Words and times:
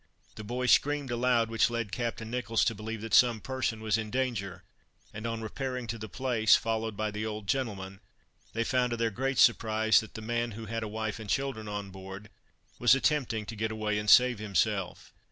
The 0.33 0.43
boy 0.43 0.65
screamed 0.65 1.11
aloud, 1.11 1.51
which 1.51 1.69
led 1.69 1.91
Captain 1.91 2.31
Nicholls 2.31 2.65
to 2.65 2.73
believe 2.73 3.01
that 3.01 3.13
some 3.13 3.39
person 3.39 3.81
was 3.81 3.99
in 3.99 4.09
danger, 4.09 4.63
and 5.13 5.27
on 5.27 5.43
repairing 5.43 5.85
to 5.85 5.99
the 5.99 6.09
place, 6.09 6.55
followed 6.55 6.97
by 6.97 7.11
the 7.11 7.23
old 7.23 7.45
gentleman, 7.45 7.99
they 8.53 8.63
found 8.63 8.89
to 8.89 8.97
their 8.97 9.11
great 9.11 9.37
surprise, 9.37 9.99
that 9.99 10.15
the 10.15 10.21
man, 10.23 10.53
who 10.53 10.65
had 10.65 10.81
a 10.81 10.87
wife 10.87 11.19
and 11.19 11.29
children 11.29 11.67
on 11.67 11.91
board, 11.91 12.31
was 12.79 12.95
attempting 12.95 13.45
to 13.45 13.55
get 13.55 13.69
away 13.71 13.99
and 13.99 14.09
save 14.09 14.39
himself. 14.39 15.13